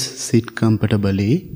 [0.00, 1.50] Sit comfortably.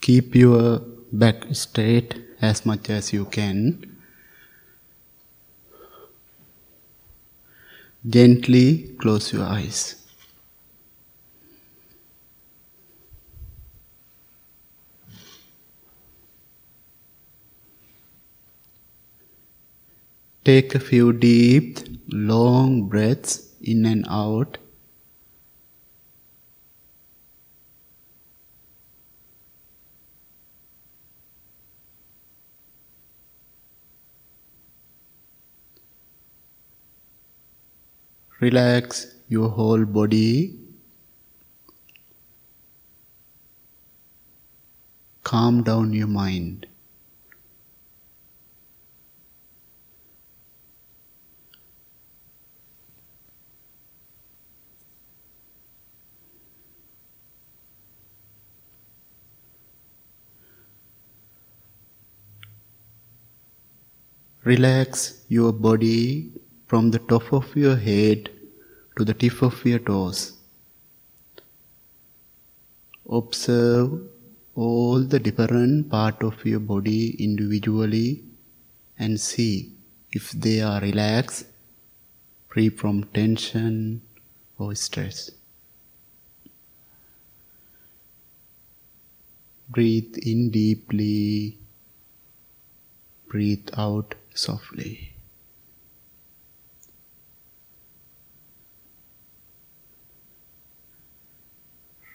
[0.00, 0.80] Keep your
[1.12, 3.96] back straight as much as you can.
[8.06, 9.96] Gently close your eyes.
[20.44, 24.56] Take a few deep, long breaths in and out.
[38.40, 40.56] Relax your whole body.
[45.24, 46.66] Calm down your mind.
[64.44, 66.37] Relax your body
[66.68, 68.28] from the top of your head
[68.96, 70.34] to the tip of your toes.
[73.10, 74.02] Observe
[74.54, 78.22] all the different part of your body individually
[78.98, 79.72] and see
[80.12, 81.46] if they are relaxed,
[82.48, 84.02] free from tension
[84.58, 85.30] or stress.
[89.70, 91.56] Breathe in deeply,
[93.28, 95.17] breathe out softly.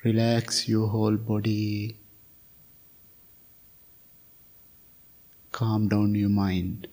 [0.03, 1.97] Relax your whole body.
[5.51, 6.87] Calm down your mind.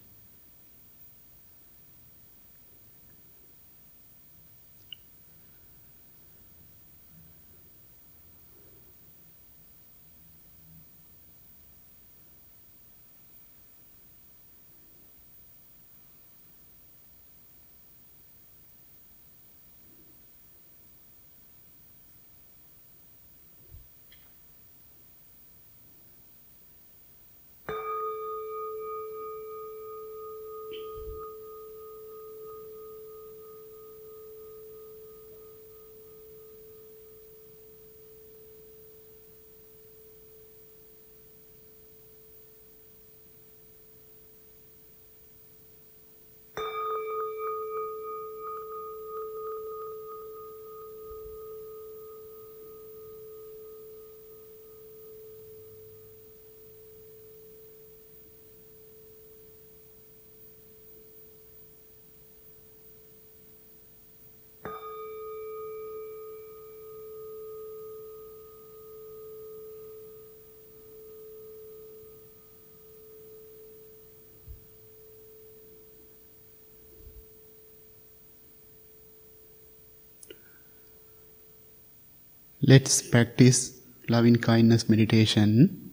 [82.70, 85.90] Let's practice loving kindness meditation.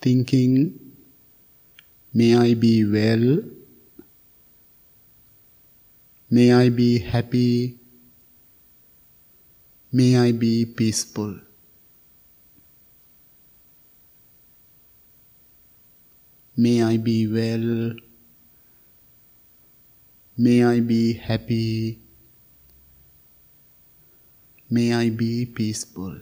[0.00, 0.78] Thinking,
[2.14, 3.42] may I be well,
[6.30, 7.80] may I be happy,
[9.90, 11.40] may I be peaceful.
[16.56, 17.96] May I be well,
[20.36, 21.98] may I be happy,
[24.70, 26.18] May I be peaceful.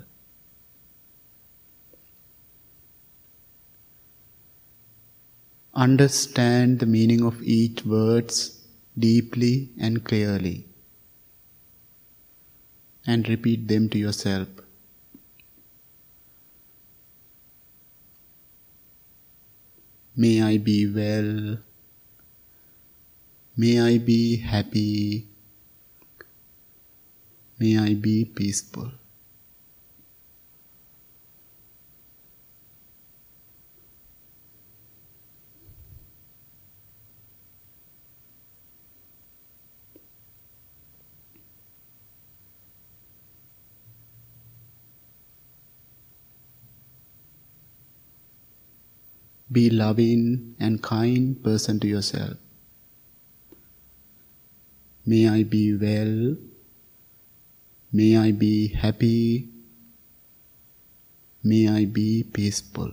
[5.74, 8.64] Understand the meaning of each words
[8.96, 10.64] deeply and clearly
[13.06, 14.48] and repeat them to yourself.
[20.16, 21.58] May I be well.
[23.56, 25.28] May I be happy.
[27.58, 28.92] May I be peaceful.
[49.50, 52.36] Be loving and kind person to yourself.
[55.06, 56.36] May I be well.
[57.96, 59.48] May I be happy.
[61.42, 62.90] May I be peaceful.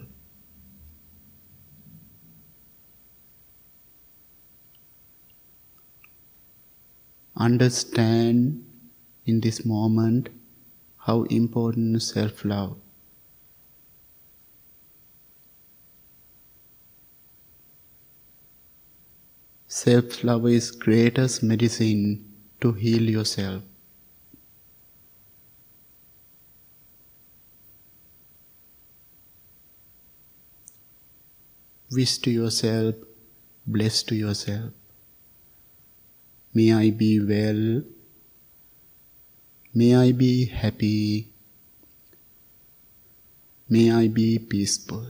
[7.36, 8.64] Understand
[9.26, 10.30] in this moment
[11.00, 12.78] how important self love.
[19.68, 22.08] Self love is greatest medicine
[22.62, 23.64] to heal yourself.
[31.94, 32.96] Wish to yourself,
[33.68, 34.72] bless to yourself.
[36.54, 37.84] May I be well.
[39.76, 41.34] May I be happy.
[43.70, 45.06] May I be peaceful.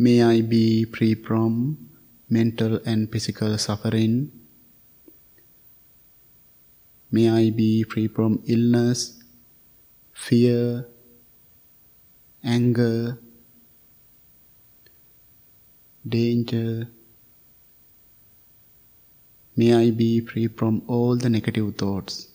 [0.00, 1.76] May I be free from
[2.30, 4.30] mental and physical suffering.
[7.10, 9.20] May I be free from illness,
[10.12, 10.86] fear,
[12.44, 13.18] anger,
[16.06, 16.88] danger.
[19.56, 22.28] May I be free from all the negative thoughts.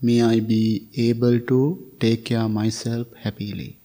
[0.00, 3.78] May I be able to take care of myself happily.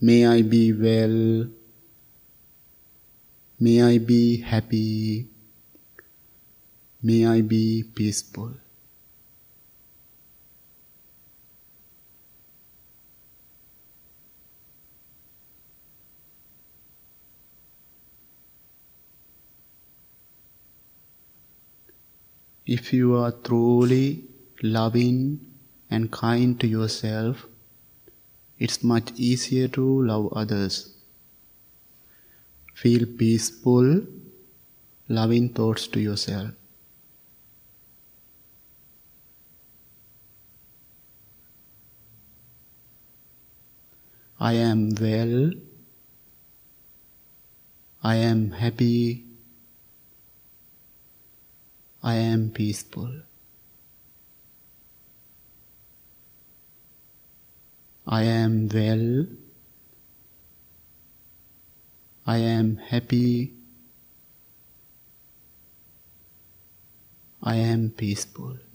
[0.00, 1.50] May I be well.
[3.58, 5.26] May I be happy.
[7.02, 8.54] May I be peaceful.
[22.68, 24.24] If you are truly
[24.62, 25.40] loving
[25.90, 27.46] and kind to yourself,
[28.58, 30.92] it's much easier to love others.
[32.74, 34.02] Feel peaceful,
[35.08, 36.50] loving thoughts to yourself.
[44.38, 45.52] I am well.
[48.02, 49.27] I am happy.
[52.02, 53.22] I am peaceful.
[58.06, 59.26] I am well.
[62.26, 63.54] I am happy.
[67.42, 68.67] I am peaceful.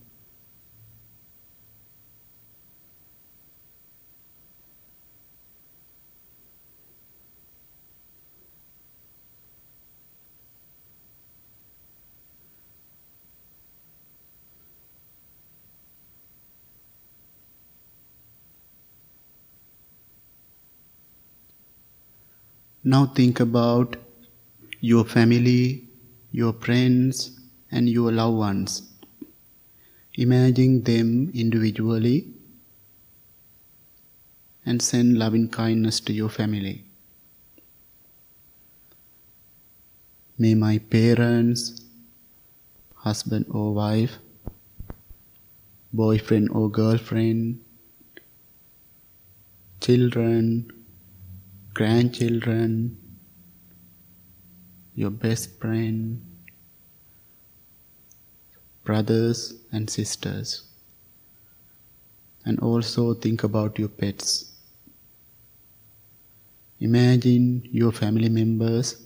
[22.85, 23.95] Now think about
[24.81, 25.87] your family,
[26.33, 27.39] your friends,
[27.71, 28.81] and your loved ones.
[30.15, 32.27] Imagine them individually
[34.65, 36.83] and send loving kindness to your family.
[40.37, 41.85] May my parents,
[42.95, 44.17] husband or wife,
[45.93, 47.61] boyfriend or girlfriend,
[49.79, 50.72] children,
[51.73, 52.97] grandchildren,
[54.95, 56.21] your best friend,
[58.83, 60.63] brothers and sisters.
[62.45, 64.51] And also think about your pets.
[66.79, 69.01] Imagine your family members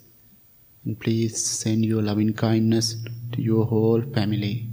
[0.84, 2.96] and please send your loving kindness
[3.34, 4.68] to your whole family.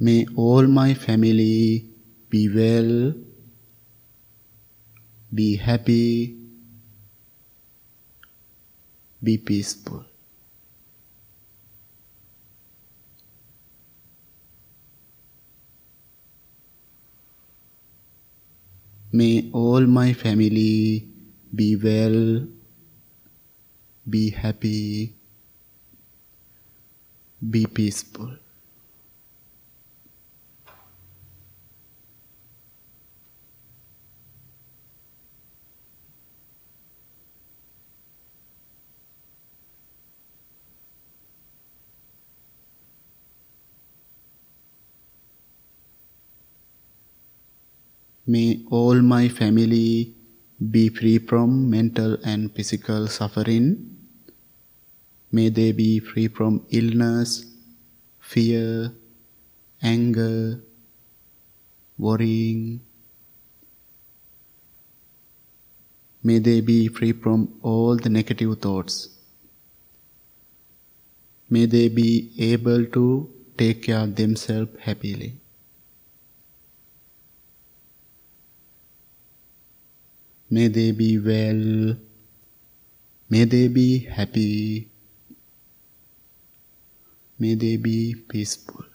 [0.00, 1.90] May all my family
[2.30, 3.14] be well
[5.32, 6.36] be happy,
[9.22, 10.04] be peaceful.
[19.12, 21.08] May all my family
[21.54, 22.46] be well,
[24.08, 25.14] be happy,
[27.50, 28.36] be peaceful.
[48.32, 50.14] May all my family
[50.70, 53.96] be free from mental and physical suffering.
[55.32, 57.46] May they be free from illness,
[58.20, 58.92] fear,
[59.80, 60.60] anger,
[61.96, 62.80] worrying.
[66.22, 69.08] May they be free from all the negative thoughts.
[71.48, 75.36] May they be able to take care of themselves happily.
[80.50, 81.96] May they be well.
[83.28, 84.90] May they be happy.
[87.38, 88.87] May they be peaceful.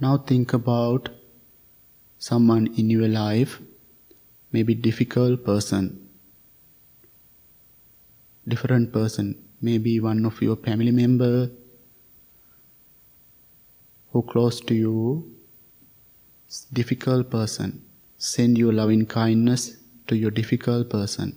[0.00, 1.08] Now think about
[2.18, 3.60] someone in your life,
[4.52, 6.08] maybe difficult person,
[8.46, 11.50] different person, maybe one of your family member
[14.12, 15.32] who close to you,
[16.72, 17.82] difficult person.
[18.18, 19.76] Send your loving kindness
[20.06, 21.36] to your difficult person.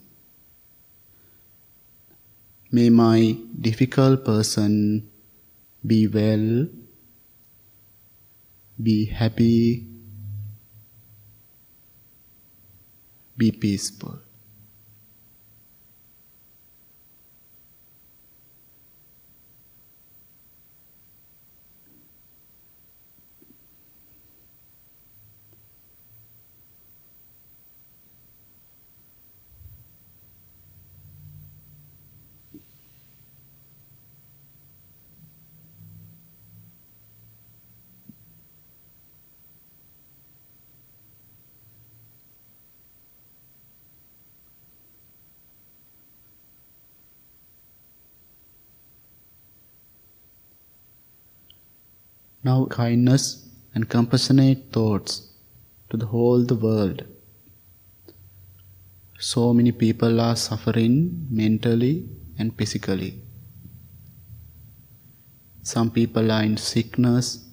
[2.72, 5.10] May my difficult person
[5.86, 6.68] be well
[8.84, 9.88] be happy,
[13.38, 14.20] be peaceful.
[52.44, 55.30] Now kindness and compassionate thoughts
[55.92, 57.04] to the whole the world.
[59.20, 63.22] So many people are suffering mentally and physically.
[65.62, 67.46] Some people are in sickness,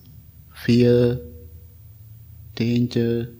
[0.54, 1.21] fear,
[2.54, 3.35] danger,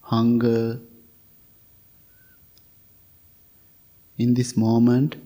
[0.00, 0.80] hunger.
[4.16, 5.16] In this moment,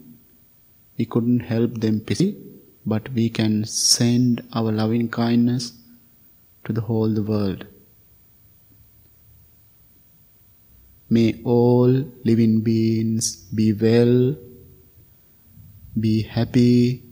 [0.97, 2.52] we couldn't help them physically
[2.85, 5.73] but we can send our loving kindness
[6.65, 7.67] to the whole world.
[11.09, 11.91] May all
[12.25, 14.37] living beings be well,
[16.01, 17.05] be happy,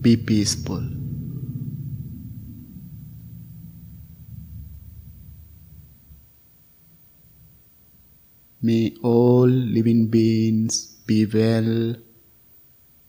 [0.00, 0.82] be peaceful.
[8.60, 11.96] May all living beings be well,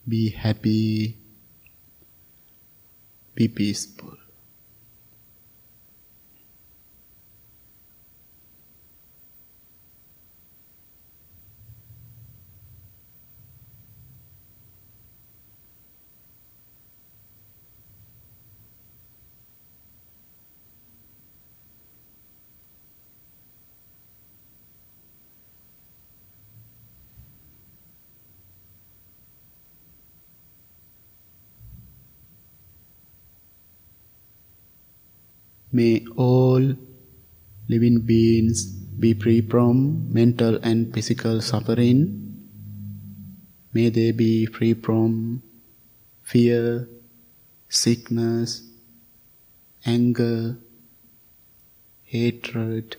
[0.08, 1.18] be happy,
[3.36, 4.23] be peaceful.
[35.76, 36.76] May all
[37.68, 42.02] living beings be free from mental and physical suffering.
[43.74, 45.42] May they be free from
[46.22, 46.88] fear,
[47.70, 48.62] sickness,
[49.84, 50.60] anger,
[52.04, 52.98] hatred.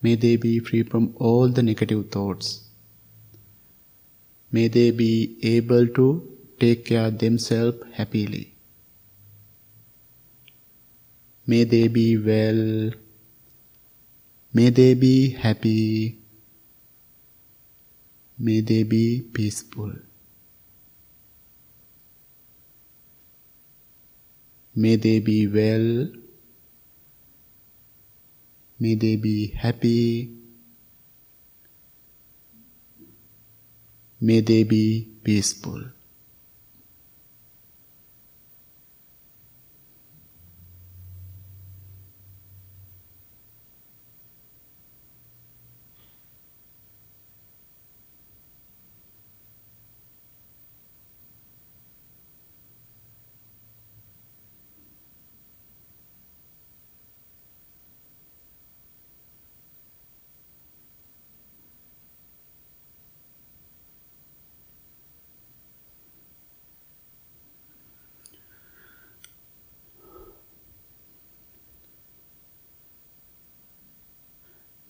[0.00, 2.69] May they be free from all the negative thoughts.
[4.52, 6.06] May they be able to
[6.58, 8.54] take care themselves happily.
[11.46, 12.90] May they be well.
[14.52, 16.18] May they be happy.
[18.38, 19.92] May they be peaceful.
[24.74, 26.08] May they be well.
[28.80, 30.39] May they be happy.
[34.20, 35.82] May they be peaceful.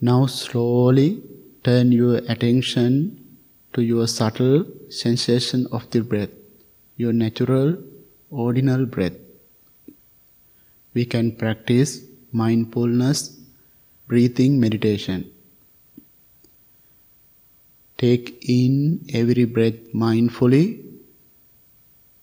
[0.02, 1.23] Now slowly
[1.62, 3.38] turn your attention
[3.75, 6.30] to your subtle sensation of the breath,
[6.97, 7.76] your natural,
[8.30, 9.12] ordinal breath.
[10.95, 12.02] We can practice
[12.33, 13.38] mindfulness
[14.09, 15.30] breathing meditation.
[17.99, 20.83] Take in every breath mindfully,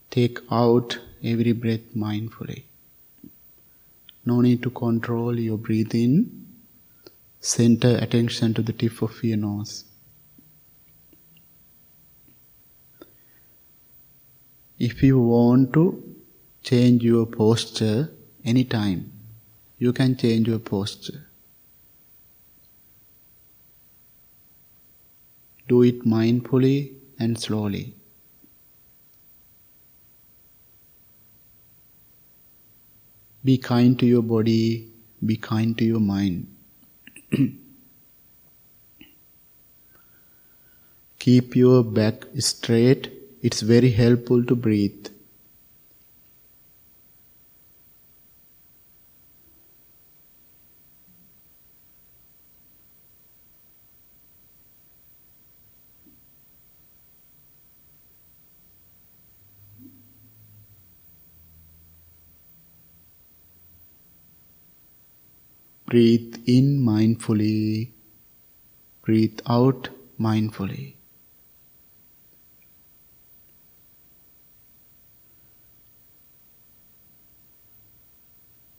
[0.09, 2.63] take out every breath mindfully.
[4.25, 6.36] No need to control your breathing
[7.39, 9.85] Center attention to the tip of your nose.
[14.79, 16.15] If you want to
[16.63, 18.11] change your posture
[18.43, 19.11] anytime,
[19.77, 21.27] you can change your posture.
[25.67, 27.95] Do it mindfully and slowly.
[33.43, 34.91] Be kind to your body,
[35.25, 36.56] be kind to your mind.
[41.19, 43.11] Keep your back straight.
[43.43, 45.07] It's very helpful to breathe.
[65.87, 67.91] Breathe in mindfully,
[69.03, 69.87] breathe out
[70.19, 70.95] mindfully.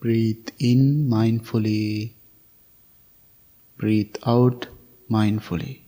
[0.01, 2.13] Breathe in mindfully,
[3.79, 4.67] breathe out
[5.11, 5.88] mindfully.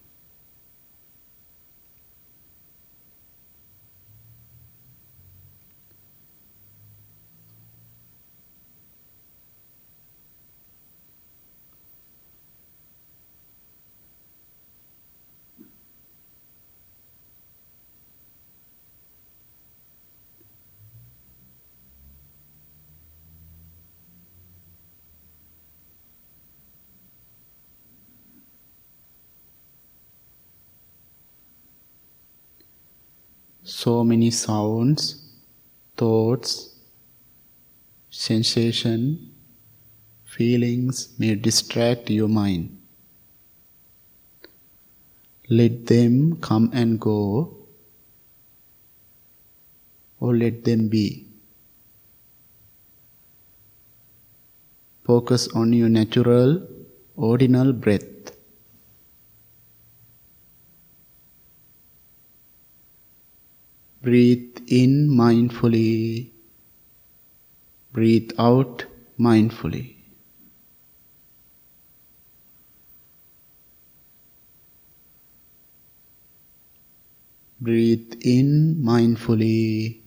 [33.80, 35.02] So many sounds,
[35.96, 36.50] thoughts,
[38.10, 39.32] sensation,
[40.26, 42.76] feelings may distract your mind.
[45.48, 47.56] Let them come and go,
[50.20, 51.26] or let them be.
[55.06, 56.62] Focus on your natural,
[57.16, 58.19] ordinal breath.
[64.02, 66.30] Breathe in mindfully.
[67.92, 68.86] Breathe out
[69.18, 69.96] mindfully.
[77.60, 80.00] Breathe in mindfully.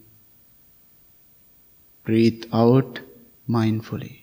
[2.04, 3.00] Breathe out
[3.48, 4.23] mindfully.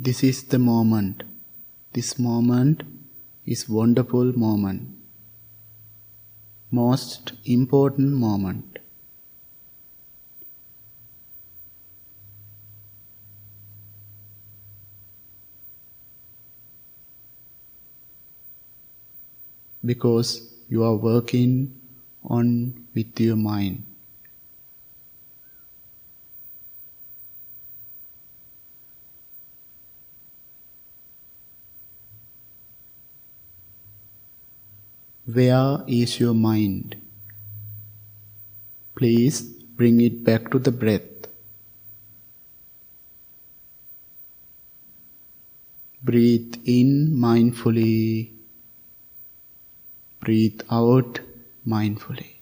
[0.00, 1.24] This is the moment.
[1.92, 2.84] This moment
[3.44, 4.90] is wonderful moment.
[6.70, 8.78] Most important moment.
[19.84, 21.74] Because you are working
[22.22, 23.87] on with your mind.
[35.30, 36.96] Where is your mind?
[38.96, 41.28] Please bring it back to the breath.
[46.02, 48.30] Breathe in mindfully.
[50.20, 51.20] Breathe out
[51.66, 52.37] mindfully.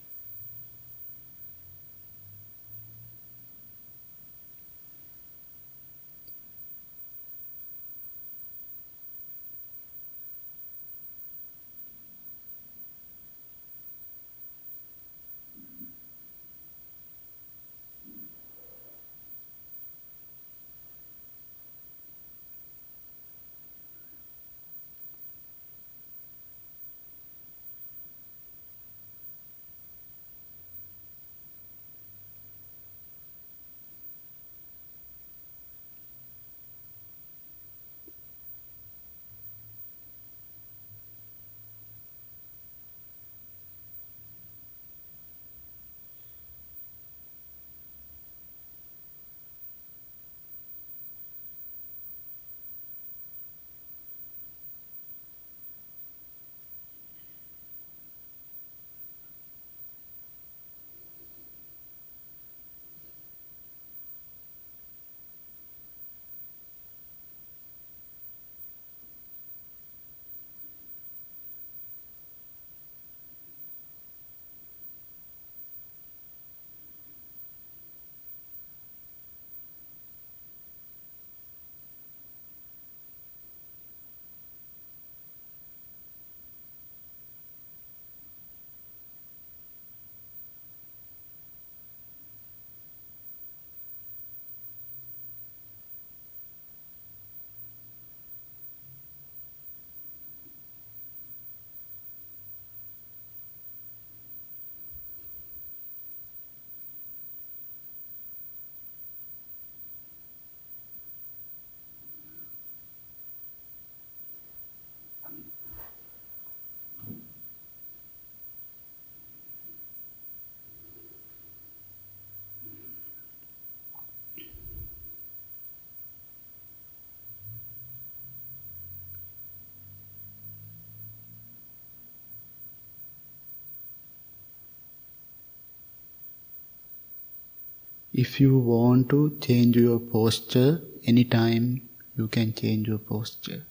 [138.20, 143.66] If you want to change your posture anytime, you can change your posture.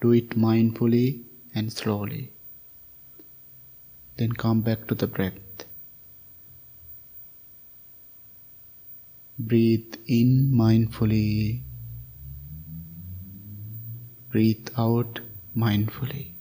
[0.00, 2.32] Do it mindfully and slowly.
[4.16, 5.66] Then come back to the breath.
[9.38, 11.60] Breathe in mindfully.
[14.30, 15.20] Breathe out
[15.54, 16.33] mindfully.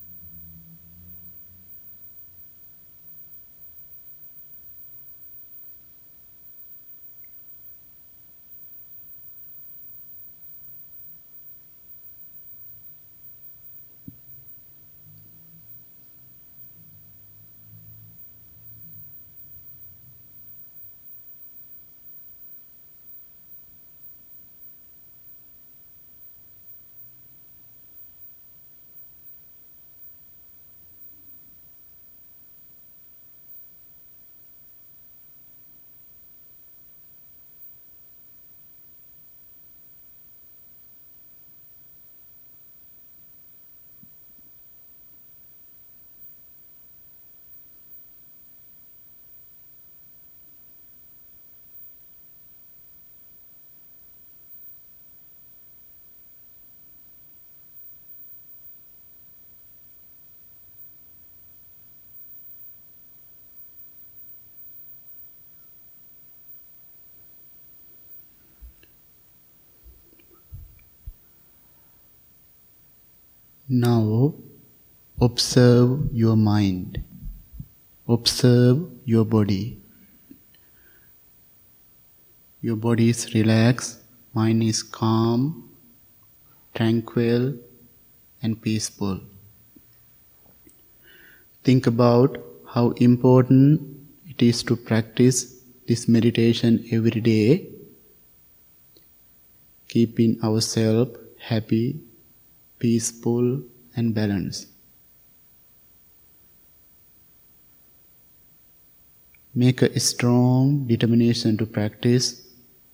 [73.76, 74.36] Now
[75.20, 77.04] observe your mind.
[78.08, 79.82] Observe your body.
[82.62, 83.98] Your body is relaxed,
[84.36, 85.72] mind is calm,
[86.76, 87.56] tranquil,
[88.44, 89.22] and peaceful.
[91.64, 92.40] Think about
[92.76, 93.82] how important
[94.30, 97.70] it is to practice this meditation every day,
[99.88, 102.04] keeping ourselves happy
[102.84, 103.62] peaceful,
[103.96, 104.68] and balanced.
[109.56, 112.46] Make a strong determination to practice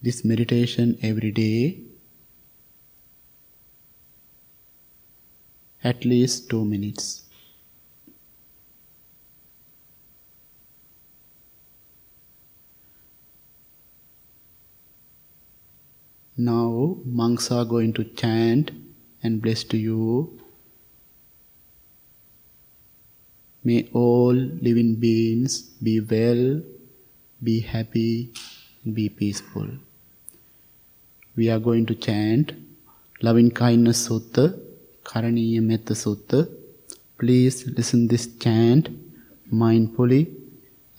[0.04, 1.80] this meditation every day,
[5.84, 7.24] at least two minutes.
[16.38, 18.72] Now, monks are going to chant
[19.24, 20.40] and bless to you.
[23.64, 26.62] May all living beings be well,
[27.44, 28.32] be happy,
[28.94, 29.68] be peaceful.
[31.36, 32.54] We are going to chant
[33.22, 34.58] Loving Kindness Sutta,
[35.04, 36.50] Karaniya Metta Sutta.
[37.18, 38.90] Please listen this chant
[39.52, 40.34] mindfully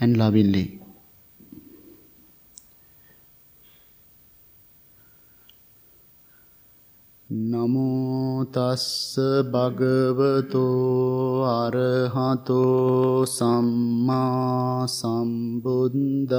[0.00, 0.79] and lovingly.
[8.50, 9.14] තස්ස
[9.46, 10.66] භගවතෝ
[11.46, 16.34] අරහතෝ සම්මා සම්බුද්දන්ස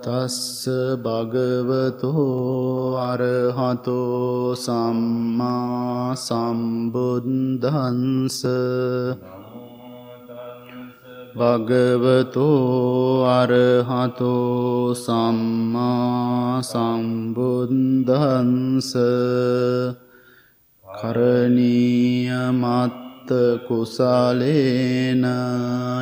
[0.00, 0.64] තස්ස
[0.98, 2.26] භගවතෝ
[3.02, 7.68] අරහතෝ සම්මා සම්බුද්දන්ස
[11.34, 18.10] භගවතෝ අරහතෝ සම්මා සම්බුද්ධන්ස
[20.84, 23.30] කරණීය මත්ත
[23.66, 25.24] කුසලේන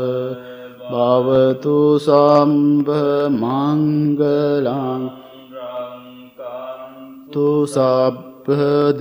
[0.91, 2.87] භවතු සම්බ
[3.41, 5.03] මංගලං
[7.33, 8.47] තු සබ්බ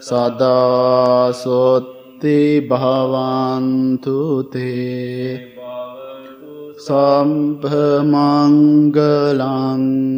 [0.00, 4.04] සදාසොත් සදාසොත්ති භවන්තුතේ
[6.78, 7.42] සම්භමංගලං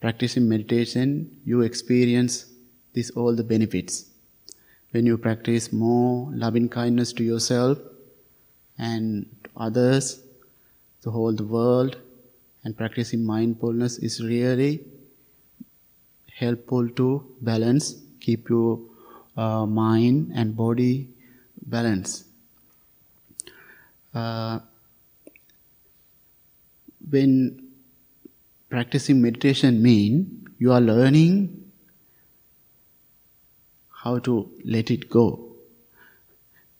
[0.00, 2.46] Practicing meditation, you experience
[2.92, 4.06] this all the benefits.
[4.90, 7.78] When you practice more loving kindness to yourself
[8.78, 10.20] and others,
[11.02, 11.96] the whole the world,
[12.64, 14.84] and practicing mindfulness is really
[16.34, 18.80] helpful to balance, keep your
[19.36, 21.08] uh, mind and body
[21.66, 22.24] balanced.
[24.14, 24.60] Uh,
[27.10, 27.70] when
[28.68, 31.64] practicing meditation mean you are learning
[34.02, 35.26] how to let it go.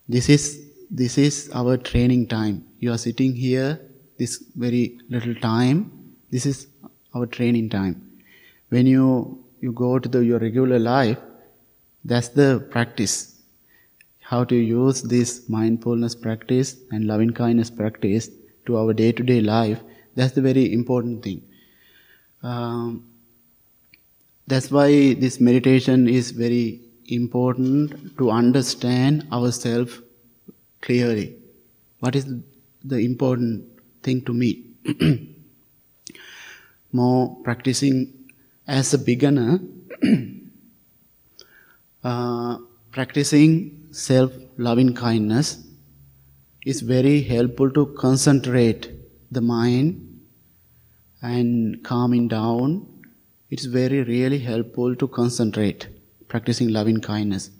[0.09, 0.61] This is
[0.91, 2.64] this is our training time.
[2.79, 3.81] You are sitting here
[4.18, 5.91] this very little time.
[6.31, 6.66] This is
[7.14, 8.20] our training time.
[8.68, 11.18] When you you go to the, your regular life
[12.05, 13.41] that's the practice.
[14.20, 18.29] How to use this mindfulness practice and loving kindness practice
[18.66, 19.81] to our day to day life
[20.15, 21.43] that's the very important thing.
[22.43, 23.07] Um,
[24.47, 30.01] that's why this meditation is very important to understand ourselves
[30.81, 31.37] clearly.
[32.01, 32.27] What is
[32.85, 33.65] the important
[34.03, 34.65] thing to me?
[36.93, 38.12] More practicing
[38.67, 39.61] as a beginner,
[42.05, 42.59] uh,
[42.93, 45.65] practicing self loving kindness
[46.65, 48.91] is very helpful to concentrate
[49.35, 50.20] the mind
[51.22, 52.87] and calming down,
[53.51, 55.89] it's very really helpful to concentrate,
[56.28, 57.51] practicing loving kindness.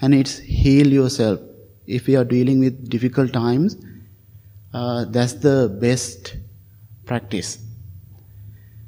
[0.00, 1.40] And it's heal yourself.
[1.86, 3.76] If you are dealing with difficult times,
[4.74, 6.36] uh, that's the best
[7.04, 7.58] practice.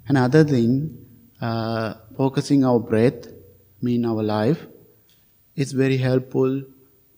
[0.07, 1.07] Another thing,
[1.41, 3.29] uh, focusing our breath,
[3.81, 4.67] mean our life,
[5.55, 6.63] is very helpful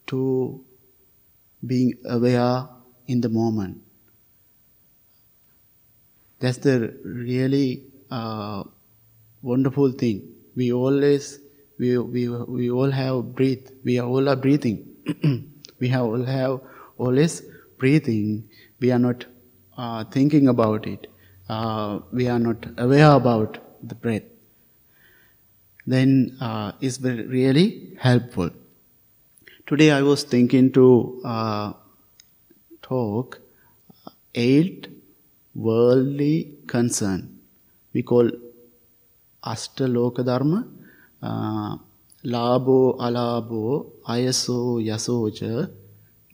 [0.08, 0.64] to
[1.66, 2.68] being aware
[3.06, 3.82] in the moment.
[6.40, 8.64] That's the really uh,
[9.42, 10.18] wonderful thing.
[10.56, 11.38] We always
[11.82, 13.66] We, we, we all have breathe.
[13.84, 14.78] We are all are breathing.
[15.80, 16.60] we have all have
[16.98, 17.34] always
[17.78, 18.50] breathing.
[18.80, 19.24] We are not
[19.78, 21.06] uh, thinking about it.
[21.48, 24.28] Uh, we are not aware about the breath.
[25.86, 28.50] Then uh, it's really helpful.
[29.66, 31.72] Today I was thinking to uh,
[32.82, 33.40] talk
[34.34, 34.88] eight
[35.54, 37.38] worldly concern.
[37.92, 38.30] We call
[39.44, 40.66] Ashtaloka Dharma,
[41.22, 41.76] uh,
[42.24, 45.70] Labo Alabo, Ayaso Yasoja,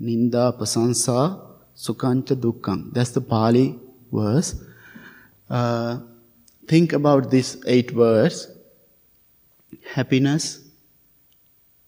[0.00, 1.40] Ninda Pasansa,
[1.76, 2.92] Sukhancha Dukkam.
[2.92, 3.78] That's the Pali
[4.12, 4.62] verse.
[5.48, 6.00] Uh,
[6.66, 8.48] think about these eight words
[9.94, 10.60] happiness,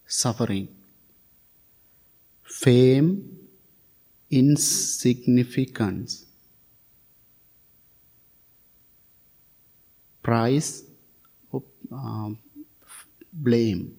[0.05, 0.67] suffering,
[2.43, 3.37] fame,
[4.31, 6.25] insignificance,
[10.29, 10.83] price
[11.53, 12.29] of uh,
[13.33, 13.95] blame,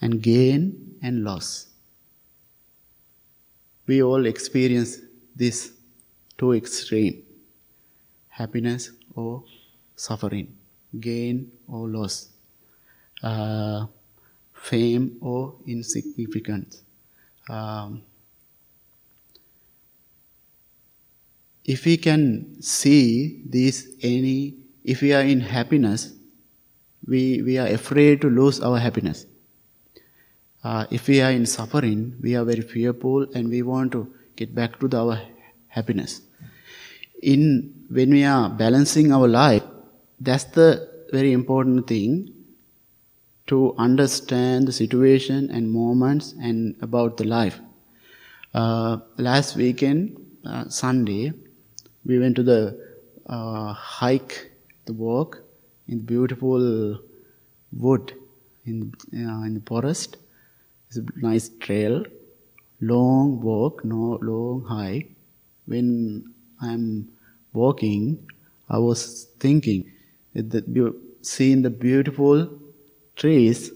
[0.00, 1.68] and gain and loss.
[3.86, 4.98] We all experience
[5.36, 5.72] this
[6.38, 7.22] two extreme
[8.28, 9.44] happiness or
[9.96, 10.56] suffering,
[10.98, 12.30] gain or loss,
[13.22, 13.86] uh,
[14.54, 16.82] fame or insignificance.
[17.48, 18.02] Um,
[21.64, 26.12] if we can see these any, if we are in happiness,
[27.06, 29.26] we, we are afraid to lose our happiness.
[30.62, 34.54] Uh, if we are in suffering, we are very fearful and we want to get
[34.54, 35.20] back to the, our
[35.68, 36.22] happiness.
[37.22, 39.62] In when we are balancing our life,
[40.20, 42.32] that's the very important thing
[43.46, 47.58] to understand the situation and moments and about the life.
[48.54, 51.32] Uh, last weekend, uh, Sunday,
[52.04, 52.78] we went to the
[53.26, 54.50] uh, hike,
[54.86, 55.42] the walk
[55.88, 56.98] in the beautiful
[57.72, 58.12] wood
[58.66, 60.16] in uh, in the forest.
[60.88, 62.04] It's a nice trail,
[62.80, 65.10] long walk, no long hike.
[65.66, 67.08] When I'm
[67.52, 68.28] walking,
[68.68, 69.90] I was thinking
[70.34, 72.48] that seeing the beautiful
[73.16, 73.72] trees.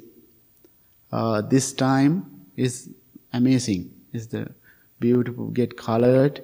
[1.12, 2.90] Uh, this time is
[3.32, 3.90] amazing.
[4.12, 4.52] Is the
[5.00, 6.40] beautiful get colored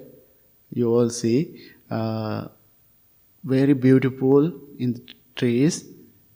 [0.70, 1.60] you all see
[1.90, 2.48] uh,
[3.44, 5.02] very beautiful in the
[5.36, 5.84] trees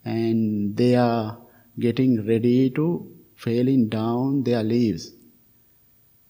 [0.05, 1.39] and they are
[1.79, 5.13] getting ready to falling down their leaves.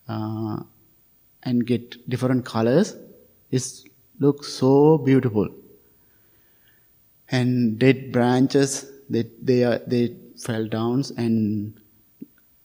[0.08, 0.58] Uh,
[1.44, 2.96] and get different colors.
[3.50, 3.62] It
[4.18, 5.48] looks so beautiful.
[7.30, 11.78] And dead branches they, they are they fell down and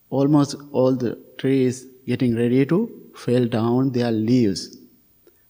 [0.09, 4.78] almost all the trees getting ready to fall down their leaves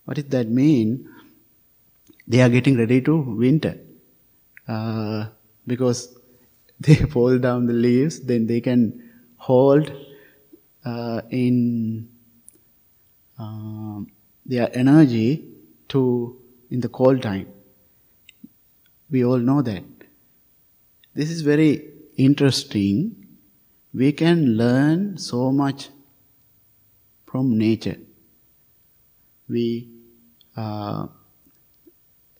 [0.09, 1.07] what does that mean?
[2.27, 3.77] They are getting ready to winter.
[4.67, 5.27] Uh,
[5.67, 6.17] because
[6.79, 9.07] they fall down the leaves, then they can
[9.37, 9.91] hold
[10.83, 12.09] uh, in
[13.37, 13.99] uh,
[14.47, 15.45] their energy
[15.89, 16.41] to
[16.71, 17.47] in the cold time.
[19.11, 19.83] We all know that.
[21.13, 21.87] This is very
[22.17, 23.27] interesting.
[23.93, 25.89] We can learn so much
[27.27, 27.97] from nature.
[29.47, 29.98] We
[30.59, 31.07] uh,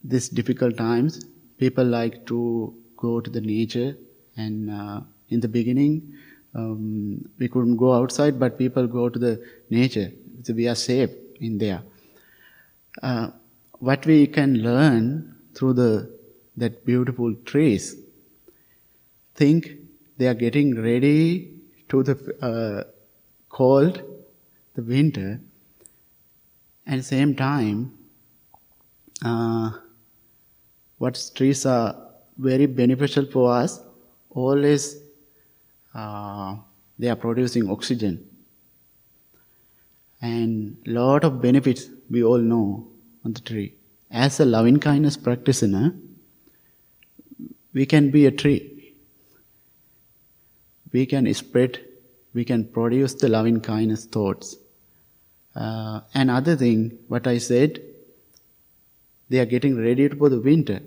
[0.03, 1.26] these difficult times,
[1.57, 3.95] people like to go to the nature.
[4.36, 6.13] And uh, in the beginning,
[6.55, 9.34] um, we couldn't go outside, but people go to the
[9.70, 10.11] nature.
[10.43, 11.82] So we are safe in there.
[13.01, 13.30] Uh,
[13.80, 16.20] what we can learn through the
[16.57, 17.95] that beautiful trees.
[19.36, 19.72] Think
[20.17, 21.53] they are getting ready
[21.88, 22.84] to the uh,
[23.49, 24.01] cold,
[24.76, 25.39] the winter,
[26.86, 27.99] and same time
[29.24, 29.72] uh,
[30.97, 31.95] what trees are
[32.38, 33.82] very beneficial for us,
[34.30, 34.97] always
[35.93, 36.55] uh,
[36.97, 38.26] they are producing oxygen.
[40.22, 42.88] And lot of benefits we all know
[43.26, 43.76] on the tree.
[44.11, 45.95] As a loving kindness practitioner,
[47.74, 48.95] we can be a tree.
[50.91, 51.80] We can spread,
[52.34, 54.57] we can produce the loving kindness thoughts.
[55.55, 57.82] Uh, another thing, what I said,
[59.30, 60.82] they are getting ready for the winter.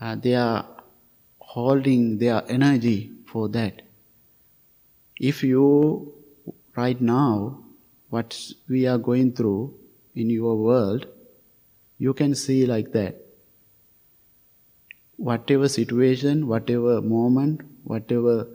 [0.00, 0.66] Uh, they are
[1.38, 3.82] holding their energy for that.
[5.18, 6.12] If you,
[6.76, 7.58] right now,
[8.10, 9.74] what we are going through
[10.14, 11.06] in your world,
[11.98, 13.16] you can see like that.
[15.16, 18.48] Whatever situation, whatever moment, whatever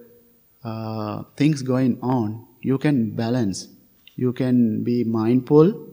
[0.64, 3.68] uh, things going on, you can balance.
[4.16, 5.88] You can be mindful.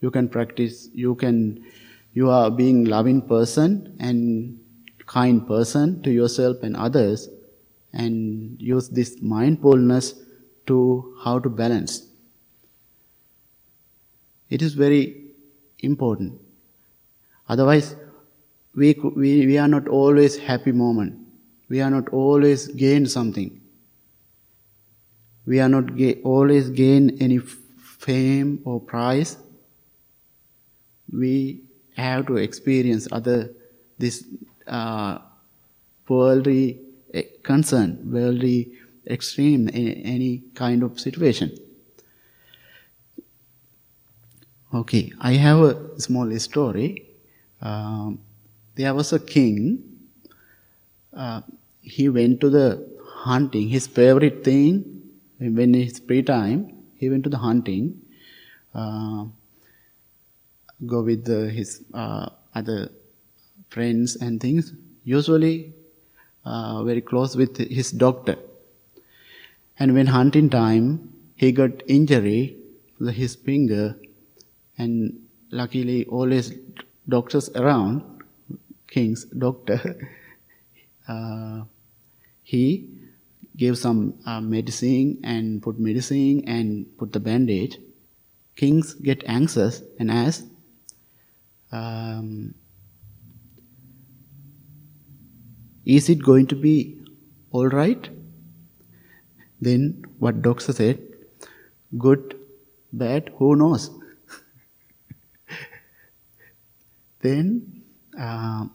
[0.00, 0.88] You can practice.
[0.94, 1.64] You can
[2.18, 4.58] you are being loving person and
[5.06, 7.28] kind person to yourself and others,
[7.92, 10.14] and use this mindfulness
[10.70, 10.78] to
[11.24, 11.94] how to balance.
[14.50, 15.02] It is very
[15.90, 16.40] important.
[17.48, 17.94] Otherwise,
[18.74, 21.14] we, we, we are not always happy moment.
[21.68, 23.60] We are not always gain something.
[25.46, 29.36] We are not ga- always gain any fame or prize.
[31.10, 31.67] We
[32.02, 33.50] have to experience other
[33.98, 34.24] this
[34.66, 35.18] uh,
[36.08, 36.80] worldly
[37.14, 38.72] eh, concern, worldly
[39.06, 41.56] extreme in any kind of situation.
[44.72, 47.06] Okay, I have a small story.
[47.60, 48.20] Um,
[48.74, 49.82] there was a king.
[51.12, 51.40] Uh,
[51.80, 53.68] he went to the hunting.
[53.68, 55.02] His favorite thing
[55.38, 58.00] when his free time, he went to the hunting.
[58.74, 59.24] Uh,
[60.86, 62.90] go with his uh, other
[63.70, 64.72] friends and things.
[65.04, 65.72] Usually,
[66.44, 68.36] uh, very close with his doctor.
[69.78, 72.56] And when hunting time, he got injury
[73.06, 73.96] his finger,
[74.76, 75.20] and
[75.50, 76.52] luckily, always
[77.08, 78.02] doctors around,
[78.88, 80.08] king's doctor,
[81.08, 81.62] uh,
[82.42, 82.88] he
[83.56, 87.78] gave some uh, medicine and put medicine and put the bandage.
[88.56, 90.44] Kings get anxious and ask,
[91.72, 92.54] um,
[95.88, 96.98] Is it going to be
[97.50, 98.10] all right?
[99.58, 101.00] Then what doctor said,
[101.96, 102.38] Good,
[102.92, 103.90] bad, who knows?
[107.20, 107.84] then,
[108.20, 108.66] uh,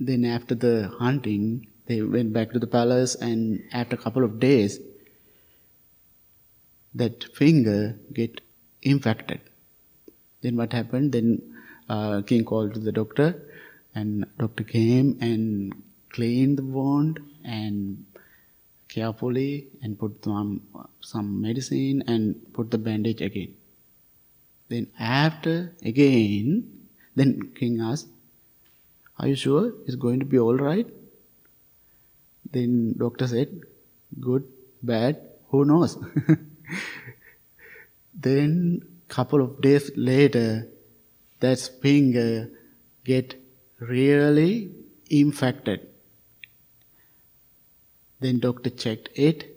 [0.00, 4.40] then after the hunting, they went back to the palace, and after a couple of
[4.40, 4.80] days,
[6.96, 8.40] that finger get
[8.82, 9.40] infected.
[10.42, 11.12] Then what happened?
[11.12, 11.53] Then
[11.88, 13.42] uh, king called to the doctor,
[13.94, 15.74] and doctor came and
[16.10, 18.04] cleaned the wound and
[18.88, 20.62] carefully and put some
[21.00, 23.54] some medicine and put the bandage again.
[24.68, 26.48] Then after again,
[27.14, 28.08] then king asked,
[29.18, 30.88] "Are you sure it's going to be all right?"
[32.50, 33.60] Then doctor said,
[34.20, 34.44] "Good,
[34.82, 35.20] bad,
[35.50, 35.98] who knows?"
[38.26, 40.68] then couple of days later,
[41.44, 42.50] that finger
[43.04, 43.34] get
[43.78, 44.70] really
[45.10, 45.88] infected.
[48.20, 49.50] Then doctor checked it.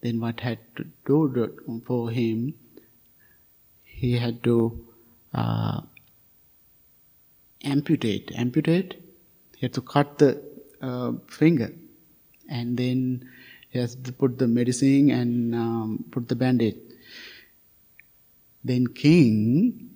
[0.00, 2.54] Then what had to do for him?
[3.84, 4.86] He had to
[5.32, 5.80] uh,
[7.62, 8.32] amputate.
[8.34, 8.96] Amputate.
[9.56, 10.42] He had to cut the
[10.82, 11.72] uh, finger,
[12.48, 13.30] and then
[13.70, 16.76] he has to put the medicine and um, put the bandage.
[18.62, 19.93] Then king,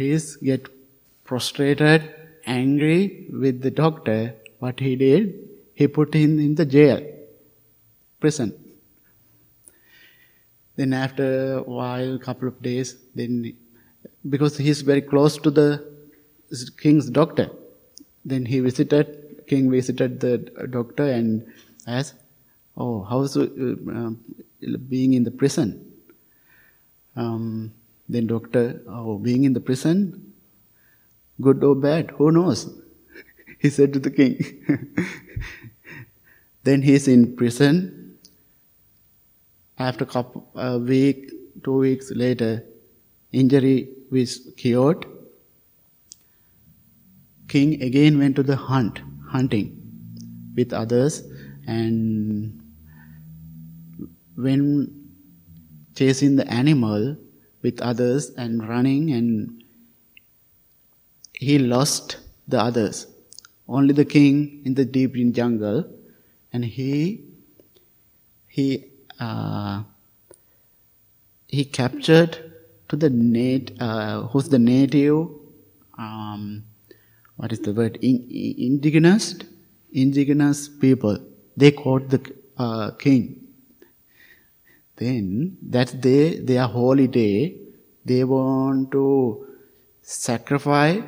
[0.00, 0.68] he's get
[1.24, 2.02] prostrated,
[2.46, 4.34] angry with the doctor.
[4.58, 7.00] What he did, he put him in the jail,
[8.20, 8.50] prison.
[10.76, 13.56] Then after a while, couple of days, then
[14.28, 15.68] because he's very close to the
[16.82, 17.50] king's doctor,
[18.24, 20.34] then he visited, king visited the
[20.78, 21.46] doctor and
[21.86, 22.14] asked,
[22.76, 23.46] "Oh, how's uh,
[24.94, 25.68] being in the prison?"
[27.16, 27.72] Um,
[28.10, 30.32] then doctor, oh, being in the prison,
[31.40, 32.68] good or bad, who knows?
[33.58, 34.36] he said to the king.
[36.64, 38.18] then he's in prison.
[39.78, 41.30] After couple, a week,
[41.64, 42.64] two weeks later,
[43.32, 45.06] injury was cured.
[47.48, 49.76] King again went to the hunt, hunting
[50.56, 51.22] with others,
[51.66, 52.60] and
[54.34, 55.00] when
[55.94, 57.16] chasing the animal,
[57.62, 59.62] with others and running and
[61.32, 63.06] he lost the others.
[63.68, 65.84] Only the king in the deep jungle.
[66.52, 67.24] And he
[68.46, 68.86] he
[69.18, 69.84] uh,
[71.46, 72.38] he captured
[72.88, 75.28] to the nat uh, who's the native
[75.96, 76.64] um,
[77.36, 77.96] what is the word?
[78.02, 78.26] In,
[78.58, 79.36] indigenous
[79.92, 81.18] indigenous people.
[81.56, 82.20] They caught the
[82.58, 83.39] uh, king
[85.00, 87.56] then that day, their holy day,
[88.04, 89.46] they want to
[90.02, 91.02] sacrifice,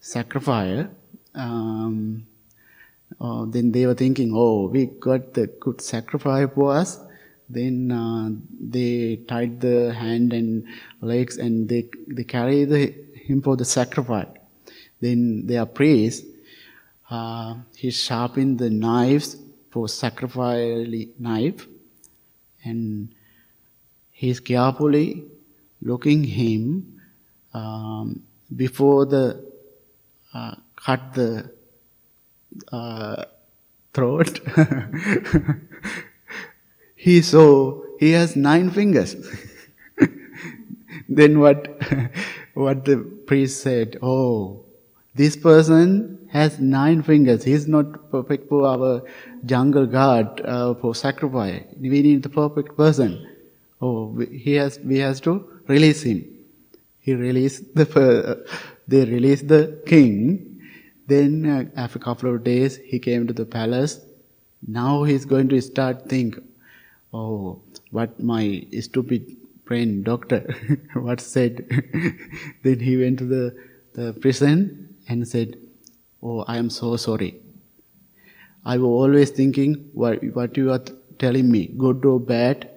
[0.00, 0.86] sacrifice.
[1.34, 2.26] Um,
[3.20, 6.98] uh, then they were thinking, oh, we got the good sacrifice for us.
[7.48, 10.64] Then uh, they tied the hand and
[11.02, 14.28] legs and they they carry the, him for the sacrifice.
[15.00, 16.24] Then their priest,
[17.10, 19.36] uh, he sharpened the knives
[19.70, 21.66] for sacrifice knife
[22.64, 23.14] and
[24.20, 25.24] he is carefully
[25.82, 27.02] looking him
[27.52, 28.22] um,
[28.54, 29.44] before the
[30.32, 31.50] uh, cut the
[32.72, 33.24] uh,
[33.92, 34.40] throat.
[36.96, 39.14] he saw he has nine fingers.
[41.10, 41.78] then what,
[42.54, 42.96] what the
[43.26, 44.64] priest said, oh,
[45.14, 47.44] this person has nine fingers.
[47.44, 49.02] He's not perfect for our
[49.44, 51.64] jungle god uh, for sacrifice.
[51.78, 53.35] We need the perfect person.
[53.80, 56.24] Oh, he has, we has to release him.
[56.98, 58.46] He released the,
[58.88, 60.60] they released the king.
[61.06, 64.00] Then uh, after a couple of days, he came to the palace.
[64.66, 66.38] Now he's going to start think,
[67.12, 70.40] oh, what my stupid brain doctor
[70.94, 71.66] what said.
[72.62, 73.56] then he went to the,
[73.92, 75.56] the prison and said,
[76.22, 77.40] oh, I am so sorry.
[78.64, 80.82] I was always thinking what, what you are
[81.18, 82.70] telling me, good or bad,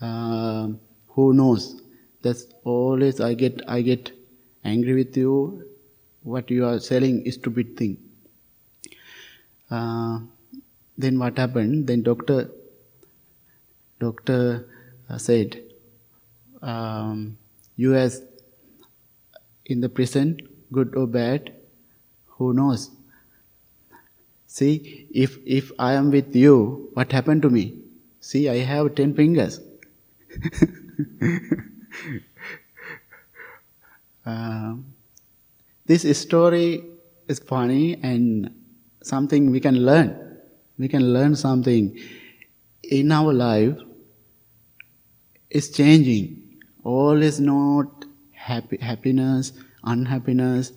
[0.00, 0.68] uh,
[1.08, 1.82] who knows?
[2.22, 4.12] That's always I get I get
[4.64, 5.64] angry with you.
[6.22, 7.98] What you are selling is stupid thing.
[9.70, 10.20] Uh,
[10.96, 11.86] then what happened?
[11.86, 12.50] Then doctor
[14.00, 14.68] doctor
[15.08, 15.62] uh, said,
[16.62, 17.38] um,
[17.76, 18.22] "You as
[19.66, 20.38] in the prison,
[20.72, 21.52] good or bad,
[22.26, 22.90] who knows?
[24.46, 27.74] See, if if I am with you, what happened to me?
[28.20, 29.60] See, I have ten fingers."
[34.26, 34.74] Uh,
[35.86, 36.84] this story
[37.28, 38.50] is funny and
[39.02, 40.38] something we can learn.
[40.78, 41.98] We can learn something
[42.82, 43.78] in our life.
[45.50, 46.60] is changing.
[46.84, 49.52] All is not happy, happiness,
[49.82, 50.72] unhappiness,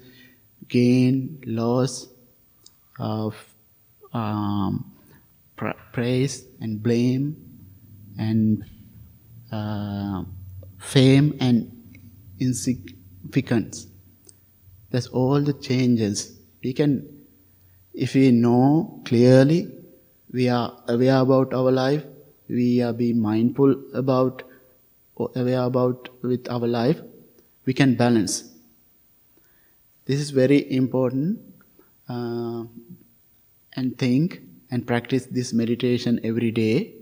[0.67, 2.07] gain, loss,
[2.99, 3.35] of
[4.13, 4.91] um,
[5.91, 7.35] praise and blame
[8.17, 8.63] and
[9.51, 10.23] uh,
[10.77, 11.71] fame and
[12.39, 13.87] insignificance.
[14.89, 16.39] That's all the changes.
[16.63, 17.25] We can,
[17.93, 19.71] if we know clearly,
[20.31, 22.03] we are aware about our life,
[22.47, 24.43] we are being mindful about,
[25.17, 27.01] aware about with our life,
[27.65, 28.49] we can balance.
[30.05, 31.39] This is very important.
[32.09, 32.65] Uh,
[33.75, 36.93] and think and practice this meditation every day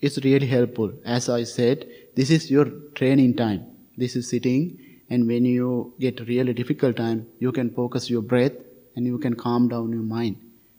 [0.00, 0.92] it's really helpful.
[1.04, 3.66] As I said, this is your training time.
[3.96, 4.78] This is sitting,
[5.10, 8.52] and when you get really difficult time, you can focus your breath
[8.96, 10.36] and you can calm down your mind.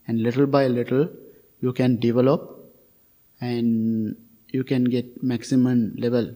[0.08, 1.10] And little by little,
[1.62, 2.74] you can develop
[3.40, 4.16] and
[4.50, 6.36] you can get maximum level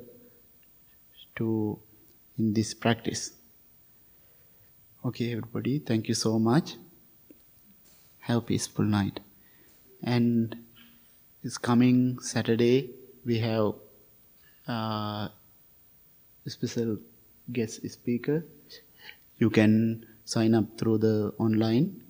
[1.37, 1.79] to
[2.37, 3.31] in this practice.
[5.03, 6.75] Okay, everybody, thank you so much.
[8.19, 9.19] Have a peaceful night.
[10.03, 10.55] And
[11.45, 12.89] this coming Saturday,
[13.23, 13.75] we have
[14.67, 15.29] uh,
[16.43, 16.97] a special
[17.53, 18.43] guest speaker.
[19.37, 22.01] You can sign up through the online,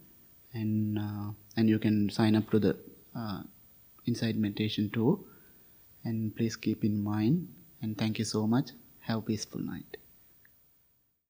[0.53, 1.27] and uh,
[1.57, 2.77] and you can sign up to the
[3.13, 3.41] uh,
[4.05, 5.25] Insight Meditation too.
[6.05, 7.49] And please keep in mind.
[7.81, 8.69] And thank you so much.
[9.01, 9.97] Have a peaceful night.